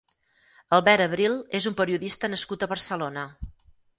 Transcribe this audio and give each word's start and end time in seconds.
Albert 0.77 1.03
Abril 1.05 1.35
és 1.59 1.69
un 1.71 1.77
periodista 1.81 2.31
nascut 2.35 2.65
a 2.67 2.71
Barcelona. 2.75 3.29